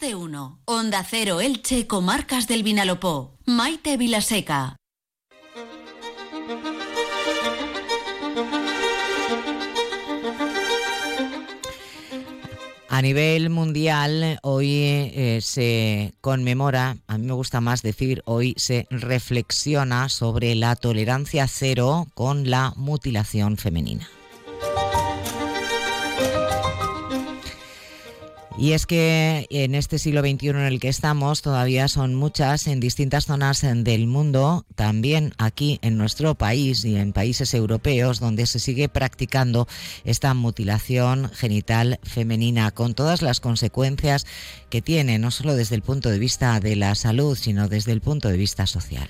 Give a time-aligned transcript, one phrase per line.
[0.00, 4.76] T1, Onda Cero Elche, Comarcas del Vinalopó, Maite Vilaseca.
[12.88, 18.86] A nivel mundial, hoy eh, se conmemora, a mí me gusta más decir, hoy se
[18.90, 24.08] reflexiona sobre la tolerancia cero con la mutilación femenina.
[28.60, 32.78] Y es que en este siglo XXI en el que estamos todavía son muchas en
[32.78, 38.58] distintas zonas del mundo, también aquí en nuestro país y en países europeos donde se
[38.58, 39.66] sigue practicando
[40.04, 44.26] esta mutilación genital femenina con todas las consecuencias
[44.68, 48.02] que tiene, no solo desde el punto de vista de la salud, sino desde el
[48.02, 49.08] punto de vista social.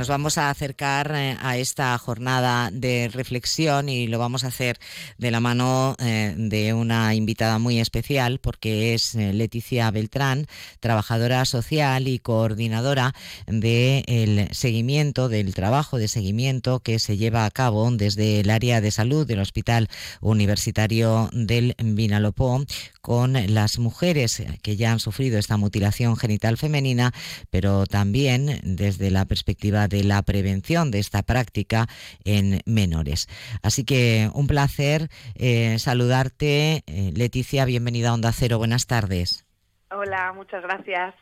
[0.00, 4.78] Nos vamos a acercar eh, a esta jornada de reflexión y lo vamos a hacer
[5.18, 10.46] de la mano eh, de una invitada muy especial porque es eh, Leticia Beltrán,
[10.80, 13.14] trabajadora social y coordinadora
[13.46, 18.92] del seguimiento, del trabajo de seguimiento que se lleva a cabo desde el área de
[18.92, 19.90] salud del Hospital
[20.22, 22.64] Universitario del Vinalopó
[23.02, 27.12] con las mujeres que ya han sufrido esta mutilación genital femenina,
[27.50, 31.86] pero también desde la perspectiva de la prevención de esta práctica
[32.24, 33.28] en menores.
[33.62, 36.82] Así que un placer eh, saludarte.
[36.86, 38.56] Eh, Leticia, bienvenida a Onda Cero.
[38.56, 39.44] Buenas tardes.
[39.92, 41.14] Hola, muchas gracias.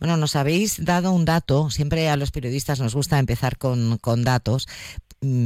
[0.00, 4.24] Bueno, nos habéis dado un dato, siempre a los periodistas nos gusta empezar con, con
[4.24, 4.66] datos,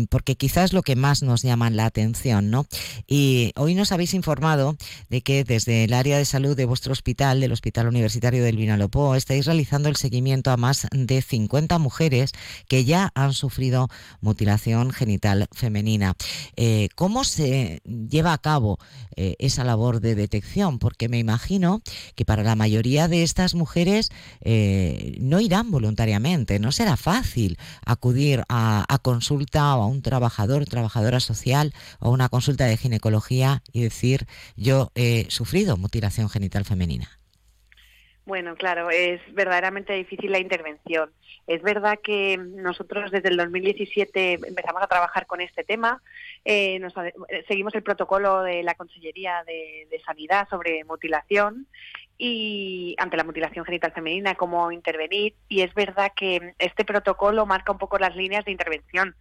[0.09, 2.67] porque quizás lo que más nos llama la atención, ¿no?
[3.09, 4.77] Y hoy nos habéis informado
[5.11, 9.17] de que desde el área de salud de vuestro hospital, del Hospital Universitario del Vinalopó,
[9.17, 12.33] estáis realizando el seguimiento a más de 50 mujeres
[12.69, 13.89] que ya han sufrido
[14.21, 16.15] mutilación genital femenina.
[16.57, 18.79] Eh, ¿Cómo se lleva a cabo
[19.17, 20.79] eh, esa labor de detección?
[20.79, 21.83] Porque me imagino
[22.15, 28.45] que para la mayoría de estas mujeres eh, no irán voluntariamente, no será fácil acudir
[28.49, 33.83] a, a consulta o a un trabajador, trabajadora social o una consulta de ginecología y
[33.83, 34.27] decir
[34.57, 37.09] yo he sufrido mutilación genital femenina?
[38.27, 41.11] Bueno, claro, es verdaderamente difícil la intervención.
[41.47, 46.03] Es verdad que nosotros desde el 2017 empezamos a trabajar con este tema.
[46.47, 46.81] Eh,
[47.47, 51.67] seguimos el protocolo de la Consellería de, de, Sanidad sobre mutilación
[52.17, 55.35] y ante la mutilación genital femenina, cómo intervenir.
[55.51, 59.15] Y es verdad que este protocolo marca un poco las líneas de intervención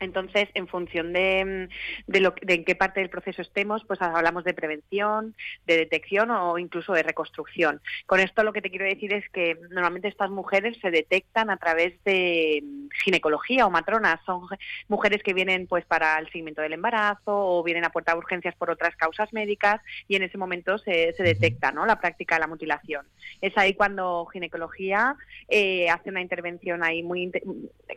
[0.00, 1.68] entonces, en función de,
[2.06, 5.34] de, lo, de en qué parte del proceso estemos, pues hablamos de prevención,
[5.66, 7.80] de detección o incluso de reconstrucción.
[8.06, 11.56] Con esto lo que te quiero decir es que normalmente estas mujeres se detectan a
[11.56, 12.62] través de
[13.04, 14.20] ginecología o matronas.
[14.24, 14.42] Son
[14.88, 18.54] mujeres que vienen pues para el seguimiento del embarazo o vienen a puerta de urgencias
[18.54, 21.86] por otras causas médicas y en ese momento se, se detecta ¿no?
[21.86, 23.06] la práctica de la mutilación.
[23.40, 25.16] Es ahí cuando ginecología
[25.48, 27.30] eh, hace una intervención ahí muy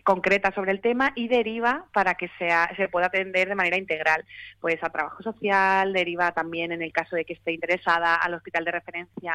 [0.03, 4.25] concreta sobre el tema y deriva para que sea, se pueda atender de manera integral,
[4.59, 8.65] pues a trabajo social, deriva también en el caso de que esté interesada al hospital
[8.65, 9.33] de referencia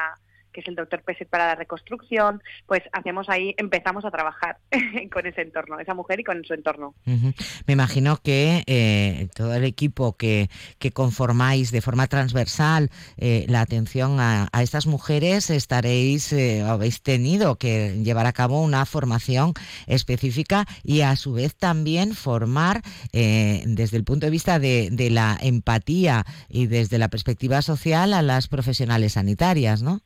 [0.56, 4.56] que es el doctor Peset para la reconstrucción, pues hacemos ahí, empezamos a trabajar
[5.12, 6.94] con ese entorno, esa mujer y con su entorno.
[7.04, 13.60] Me imagino que eh, todo el equipo que, que, conformáis de forma transversal eh, la
[13.60, 19.52] atención a, estas mujeres estaréis, eh, habéis tenido que llevar a cabo una formación
[19.86, 22.80] específica y a su vez también formar
[23.12, 28.22] desde el punto de vista de, de la empatía y desde la perspectiva social a
[28.22, 30.00] las profesionales sanitarias, ¿no?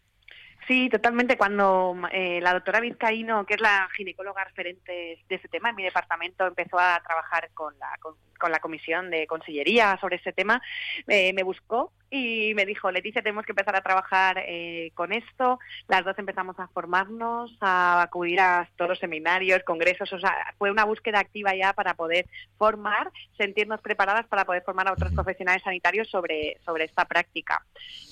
[0.70, 1.36] Sí, totalmente.
[1.36, 5.82] Cuando eh, la doctora Vizcaíno, que es la ginecóloga referente de ese tema en mi
[5.82, 10.60] departamento, empezó a trabajar con la, con, con la comisión de consellería sobre ese tema,
[11.06, 15.60] eh, me buscó y me dijo, Leticia, tenemos que empezar a trabajar eh, con esto.
[15.86, 20.72] Las dos empezamos a formarnos, a acudir a todos los seminarios, congresos, o sea, fue
[20.72, 22.26] una búsqueda activa ya para poder
[22.59, 27.64] formar, sentirnos preparadas para poder formar a otros profesionales sanitarios sobre, sobre esta práctica.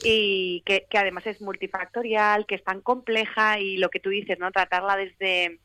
[0.04, 4.40] Y que, que además es multifactorial, que es tan compleja y lo que tú dices,
[4.40, 4.50] ¿no?
[4.50, 5.60] Tratarla desde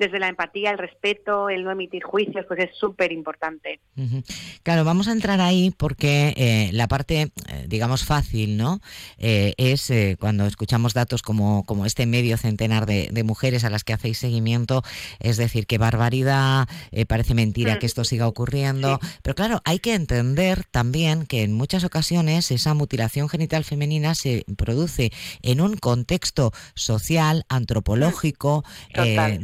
[0.00, 3.80] desde la empatía, el respeto, el no emitir juicios, pues es súper importante.
[4.62, 8.80] Claro, vamos a entrar ahí porque eh, la parte, eh, digamos, fácil, ¿no?
[9.18, 13.92] Eh, es cuando escuchamos datos como, como este medio centenar de, mujeres a las que
[13.92, 14.82] hacéis seguimiento,
[15.18, 16.66] es decir, qué barbaridad,
[17.06, 21.84] parece mentira que esto siga ocurriendo, pero claro, hay que entender también que en muchas
[21.84, 25.12] ocasiones esa mutilación genital femenina se produce
[25.42, 28.64] en un contexto social, antropológico,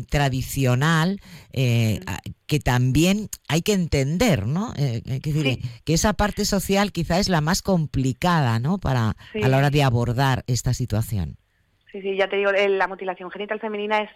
[0.09, 1.21] tradicional, tradicional
[1.53, 2.01] eh,
[2.47, 4.73] que también hay que entender, ¿no?
[4.77, 5.03] Eh,
[5.85, 8.79] que esa parte social quizá es la más complicada, ¿no?
[8.79, 11.39] Para a la hora de abordar esta situación.
[11.97, 14.11] Sí, sí, ya te digo, la mutilación genital femenina es,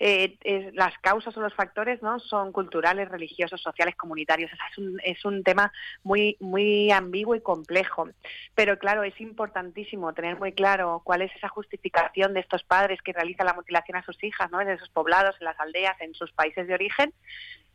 [0.00, 2.18] eh, es, las causas o los factores, ¿no?
[2.18, 4.50] Son culturales, religiosos, sociales, comunitarios.
[4.50, 5.72] es, un, es un tema
[6.02, 8.08] muy muy ambiguo y complejo.
[8.56, 13.12] Pero claro, es importantísimo tener muy claro cuál es esa justificación de estos padres que
[13.12, 14.60] realizan la mutilación a sus hijas, ¿no?
[14.60, 17.14] En esos poblados, en las aldeas, en sus países de origen,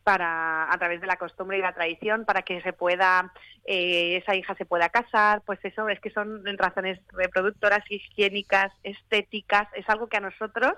[0.05, 3.33] para a través de la costumbre y la tradición para que se pueda
[3.65, 9.67] eh, esa hija se pueda casar pues eso es que son razones reproductoras higiénicas estéticas
[9.73, 10.73] es algo que a nosotros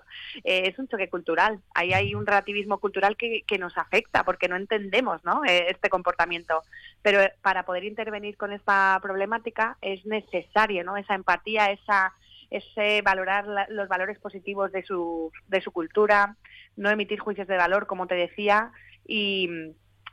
[0.45, 1.59] eh, es un choque cultural.
[1.75, 5.43] Ahí hay un relativismo cultural que, nos afecta porque no entendemos ¿no?
[5.43, 6.61] Eh, este comportamiento.
[7.01, 12.13] Pero para poder intervenir con esta problemática es necesario no esa empatía esa
[12.49, 16.37] ese valorar los valores positivos de su, de su cultura,
[16.77, 18.71] no emitir juicios de valor, como te decía,
[19.07, 19.49] y,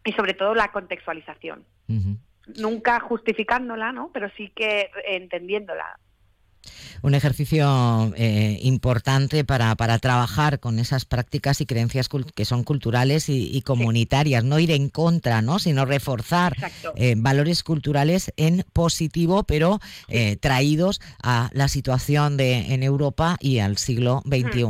[0.04, 1.64] y sobre todo la contextualización.
[2.58, 4.10] Nunca justificándola, ¿no?
[4.12, 5.98] Pero sí que entendiéndola
[7.02, 13.28] un ejercicio eh, importante para, para, trabajar con esas prácticas y creencias que son culturales
[13.28, 15.58] y, comunitarias, no ir en contra, ¿no?
[15.58, 16.56] sino reforzar
[16.96, 23.58] eh, valores culturales en positivo, pero eh, traídos a la situación de, en Europa y
[23.58, 24.64] al siglo XXI.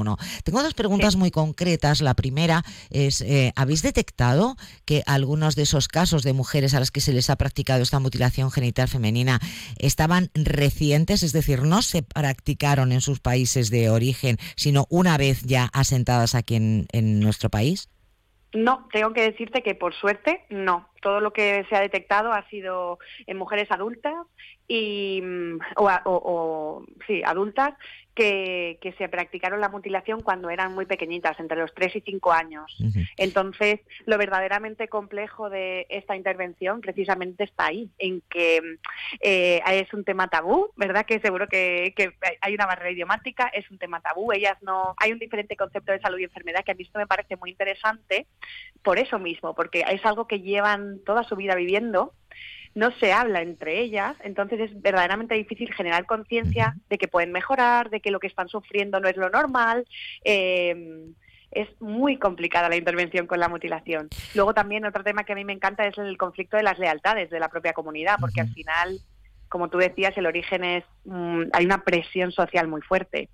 [0.44, 2.00] Tengo dos preguntas muy concretas.
[2.00, 3.24] La primera es,
[3.56, 7.36] ¿habéis detectado que algunos de esos casos de mujeres a las que se les ha
[7.36, 9.40] practicado esta mutilación genital femenina
[9.78, 15.42] estaban recientes, es decir, no se practicaron en sus países de origen, sino una vez
[15.42, 17.88] ya asentadas aquí en, en nuestro país?
[18.52, 20.88] No, tengo que decirte que por suerte no.
[21.04, 24.14] Todo lo que se ha detectado ha sido en mujeres adultas
[24.66, 27.74] y mm, o, o sí, adultas
[28.14, 32.76] que, se practicaron la mutilación cuando eran muy pequeñitas, entre los 3 y 5 años.
[33.16, 38.60] Entonces, lo verdaderamente complejo de esta intervención precisamente está ahí, en que
[39.20, 41.04] eh, es un tema tabú, ¿verdad?
[41.06, 41.92] Que seguro que,
[42.40, 44.94] hay una barrera idiomática, es un tema tabú, ellas no...
[44.98, 47.50] Hay un diferente concepto de salud y enfermedad que a mí esto me parece muy
[47.50, 48.26] interesante
[48.82, 50.40] por eso mismo, porque es algo que
[50.94, 52.14] llevan toda su vida viviendo
[52.74, 57.88] no se habla entre ellas, entonces es verdaderamente difícil generar conciencia de que pueden mejorar,
[57.88, 59.86] de que lo que están sufriendo no es lo normal.
[60.24, 61.06] Eh,
[61.52, 64.08] es muy complicada la intervención con la mutilación.
[64.34, 67.30] Luego también otro tema que a mí me encanta es el conflicto de las lealtades
[67.30, 68.98] de la propia comunidad, porque al final,
[69.48, 73.28] como tú decías, el origen es, mm, hay una presión social muy fuerte.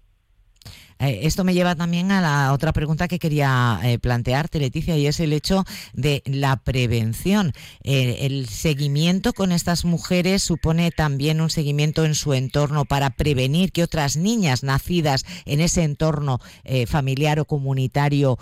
[1.01, 5.07] Eh, esto me lleva también a la otra pregunta que quería eh, plantearte, Leticia, y
[5.07, 5.65] es el hecho
[5.95, 7.53] de la prevención.
[7.83, 13.73] Eh, el seguimiento con estas mujeres supone también un seguimiento en su entorno para prevenir
[13.73, 16.41] que otras niñas nacidas en ese entorno
[16.87, 18.39] familiar o comunitario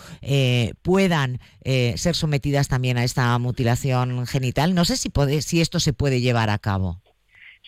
[0.83, 4.75] puedan ser sometidas también a esta mutilación genital.
[4.75, 7.01] No sé si, si esto se puede llevar a cabo.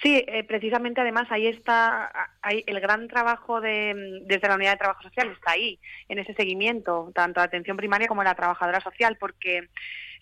[0.02, 2.10] Sí, eh, precisamente además ahí está
[2.42, 7.12] el gran trabajo de, desde la unidad de trabajo social está ahí, en ese seguimiento,
[7.14, 9.68] tanto la atención primaria como la trabajadora social, porque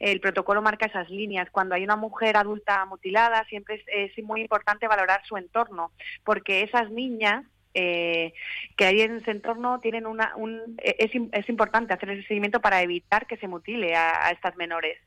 [0.00, 1.48] el protocolo marca esas líneas.
[1.50, 5.92] Cuando hay una mujer adulta mutilada, siempre es, muy importante valorar su entorno,
[6.24, 7.44] porque esas niñas
[7.74, 8.32] eh,
[8.76, 12.82] que hay en ese entorno tienen una, un, es, es importante hacer ese seguimiento para
[12.82, 14.98] evitar que se mutile a estas menores.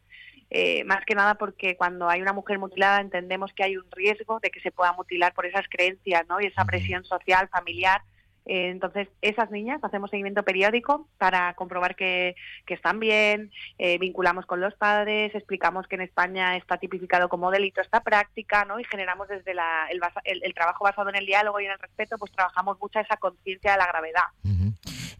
[0.53, 4.42] Eh, más que nada porque cuando hay una mujer mutilada entendemos que hay un riesgo
[4.42, 6.42] de que se pueda mutilar por esas creencias ¿no?
[6.42, 8.01] y esa presión social, familiar.
[8.45, 12.35] Eh, entonces, esas niñas hacemos seguimiento periódico para comprobar que,
[12.68, 17.80] están bien, eh, vinculamos con los padres, explicamos que en España está tipificado como delito
[17.80, 18.80] esta práctica, ¿no?
[18.80, 19.87] Y generamos desde la,
[20.23, 23.73] el, trabajo basado en el diálogo y en el respeto, pues trabajamos mucha esa conciencia
[23.73, 24.23] de la gravedad.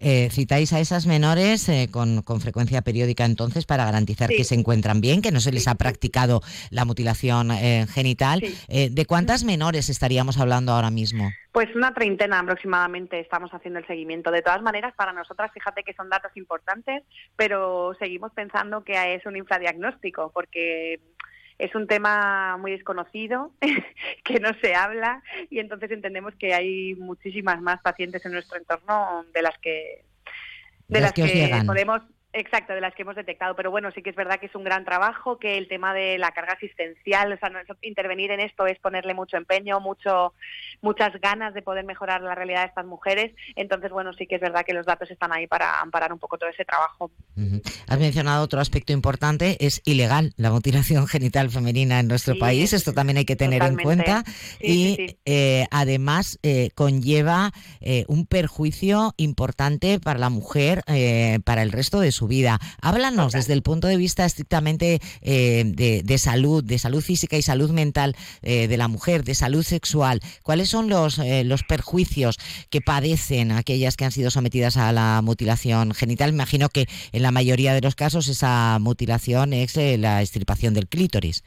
[0.04, 5.00] Eh, citáis a esas menores eh, con, frecuencia periódica entonces para garantizar que se encuentran
[5.00, 6.42] bien, que no se les ha practicado
[6.72, 8.42] la mutilación eh, genital.
[8.68, 11.30] ¿De cuántas menores estaríamos hablando ahora mismo?
[11.52, 14.32] Pues una treintena aproximadamente estamos haciendo el seguimiento.
[14.32, 17.04] De todas maneras, para nosotras, fíjate que son datos importantes,
[17.36, 21.00] pero seguimos pensando que es un infradiagnóstico, porque
[21.62, 23.52] es un tema muy desconocido,
[24.24, 29.24] que no se habla y entonces entendemos que hay muchísimas más pacientes en nuestro entorno
[29.32, 30.04] de las que
[30.88, 32.02] de, las, que podemos
[32.34, 33.56] Exacto, de las que hemos detectado.
[33.56, 36.18] Pero bueno, sí que es verdad que es un gran trabajo, que el tema de
[36.18, 40.34] la carga asistencial, o sea, intervenir en esto es ponerle mucho empeño, mucho,
[40.82, 43.34] muchas ganas de poder mejorar la realidad de estas mujeres.
[43.56, 46.38] Entonces, bueno, sí que es verdad que los datos están ahí para amparar un poco
[46.38, 47.12] todo ese trabajo.
[47.88, 52.72] Has mencionado otro aspecto importante, es ilegal la mutilación genital femenina en nuestro país.
[52.72, 54.24] Esto también hay que tener en cuenta.
[54.60, 60.84] y eh, además eh, conlleva eh, un perjuicio importante para la mujer,
[61.44, 62.60] para el resto de su su vida.
[62.84, 67.72] Háblanos desde el punto de vista estrictamente eh, de, salud, de salud física y salud
[67.72, 70.20] mental eh, de la mujer, de salud sexual.
[70.44, 72.38] ¿Cuáles son los, eh, los perjuicios
[72.70, 76.32] que padecen aquellas que han sido sometidas a la mutilación genital?
[76.32, 80.88] Me imagino que en la mayoría de los casos esa mutilación es la extirpación del
[80.88, 81.44] clítoris.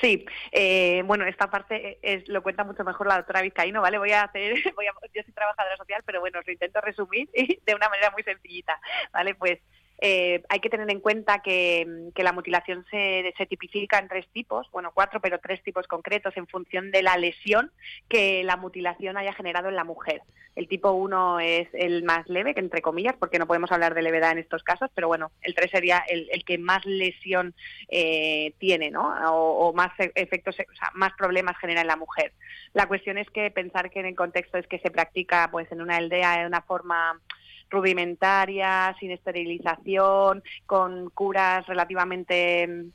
[0.00, 3.98] Sí, eh, bueno, esta parte es, lo cuenta mucho mejor la doctora Vizcaíno, ¿vale?
[3.98, 7.28] Voy a hacer, voy a, yo soy trabajadora social, pero bueno, os lo intento resumir
[7.66, 8.78] de una manera muy sencillita,
[9.12, 9.34] ¿vale?
[9.34, 9.58] Pues
[9.98, 14.68] eh, hay que tener en cuenta que, la mutilación se, se, tipifica en tres tipos,
[14.72, 17.70] bueno, cuatro, pero tres tipos concretos en función de la lesión
[18.08, 20.22] que la mutilación haya generado en la mujer.
[20.56, 24.00] El tipo uno es el más leve, que entre comillas, porque no podemos hablar de
[24.00, 27.54] levedad en estos casos, pero bueno, el tres sería el, que más lesión
[27.88, 29.14] eh, tiene, ¿no?
[29.30, 32.32] O, más e, efectos, o sea, más problemas genera en la mujer.
[32.72, 35.82] La cuestión es que pensar que en el contexto es que se practica, pues, en
[35.82, 37.20] una aldea de una forma
[37.70, 42.86] rudimentaria, sin esterilización, con curas relativamente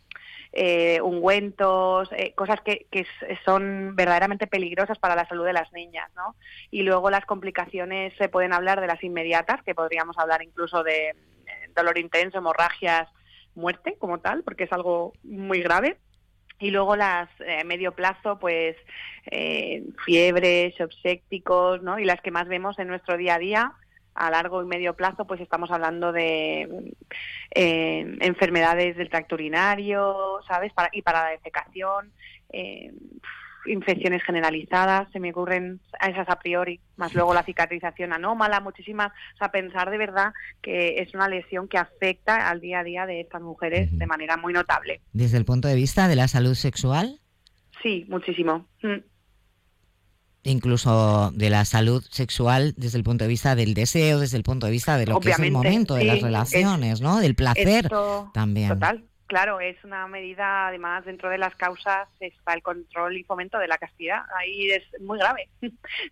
[0.53, 3.05] eh, ungüentos, eh, cosas que, que,
[3.45, 6.35] son verdaderamente peligrosas para la salud de las niñas, ¿no?
[6.71, 11.09] Y luego las complicaciones se pueden hablar de las inmediatas, que podríamos hablar incluso de
[11.09, 11.15] eh,
[11.75, 13.07] dolor intenso, hemorragias,
[13.55, 15.97] muerte como tal, porque es algo muy grave.
[16.59, 18.75] Y luego las eh, medio plazo, pues
[19.25, 21.97] eh, fiebres, obsépticos, ¿no?
[21.97, 23.73] Y las que más vemos en nuestro día a día,
[24.13, 26.93] a largo y medio plazo, pues estamos hablando de
[27.51, 30.73] eh, enfermedades del tracto urinario, ¿sabes?
[30.73, 32.11] Para, y para la defecación,
[32.49, 32.91] eh,
[33.65, 39.37] infecciones generalizadas, se me ocurren esas a priori, más luego la cicatrización anómala, muchísimas, o
[39.37, 43.21] sea, pensar de verdad que es una lesión que afecta al día a día de
[43.21, 45.01] estas mujeres de manera muy notable.
[45.13, 47.19] ¿Desde el punto de vista de la salud sexual?
[47.83, 48.67] Sí, muchísimo.
[48.81, 49.10] Mm
[50.43, 54.65] incluso de la salud sexual desde el punto de vista del deseo, desde el punto
[54.65, 57.19] de vista de lo que es el momento de las relaciones, ¿no?
[57.19, 57.89] Del placer
[58.33, 58.69] también.
[58.69, 63.59] Total, claro, es una medida, además, dentro de las causas está el control y fomento
[63.59, 64.23] de la castidad.
[64.37, 65.47] Ahí es muy grave.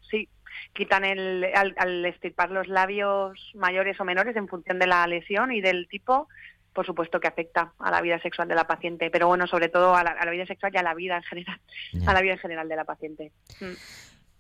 [0.10, 0.30] sí,
[0.74, 5.52] quitan el, al, al estirpar los labios mayores o menores en función de la lesión
[5.52, 6.28] y del tipo,
[6.74, 9.96] por supuesto que afecta a la vida sexual de la paciente, pero bueno, sobre todo
[9.96, 11.60] a la, vida sexual y a la vida en general,
[12.06, 13.32] a la vida en general de la paciente.
[13.60, 13.74] Mm.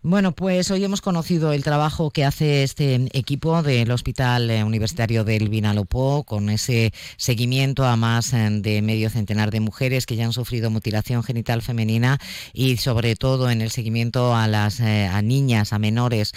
[0.01, 5.25] Bueno, pues hoy hemos conocido el trabajo que hace este equipo del Hospital eh, Universitario
[5.25, 10.23] del Vinalopó con ese seguimiento a más eh, de medio centenar de mujeres que ya
[10.23, 12.17] han sufrido mutilación genital femenina
[12.53, 16.31] y sobre todo en el seguimiento a las eh, a niñas, a menores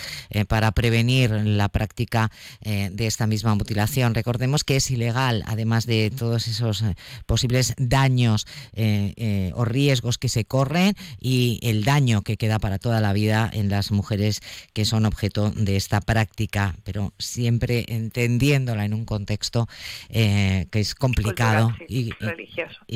[0.48, 4.14] para prevenir la práctica de esta misma mutilación.
[4.14, 6.84] Recordemos que es ilegal, además de todos esos
[7.26, 8.46] posibles daños
[9.54, 13.68] o riesgos que se corren y el daño que queda para toda la vida en
[13.68, 14.40] las mujeres
[14.72, 19.68] que son objeto de esta práctica, pero siempre entendiéndola en un contexto
[20.08, 22.12] eh, que es complicado y,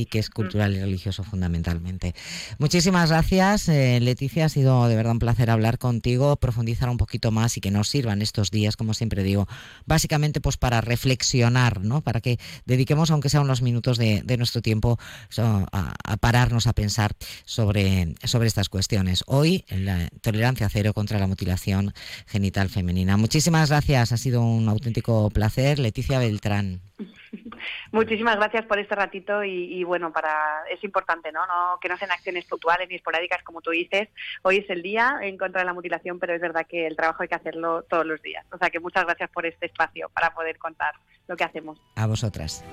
[0.07, 2.15] que es cultural y religioso fundamentalmente.
[2.59, 4.47] Muchísimas gracias, eh, Leticia.
[4.47, 7.89] Ha sido de verdad un placer hablar contigo, profundizar un poquito más y que nos
[7.89, 9.47] sirvan estos días, como siempre digo,
[9.85, 12.01] básicamente pues para reflexionar, ¿no?
[12.01, 14.99] Para que dediquemos, aunque sea unos minutos de, nuestro tiempo,
[15.39, 17.13] a, a, pararnos a pensar
[17.45, 19.25] sobre, sobre estas cuestiones.
[19.27, 21.93] Hoy, en la tolerancia cero contra la mutilación
[22.27, 23.17] genital femenina.
[23.17, 25.79] Muchísimas gracias, ha sido un auténtico placer.
[25.79, 26.81] Leticia Beltrán.
[27.93, 31.47] Muchísimas gracias por este ratito y, bueno, para es importante, ¿no?
[31.47, 31.79] ¿no?
[31.81, 34.09] Que no sean acciones puntuales ni esporádicas como tú dices.
[34.43, 37.23] Hoy es el día en contra de la mutilación, pero es verdad que el trabajo
[37.23, 38.47] hay que hacerlo todos los días.
[38.53, 40.95] O sea que muchas gracias por este espacio para poder contar
[41.27, 41.81] lo que hacemos.
[41.97, 42.65] A vosotras.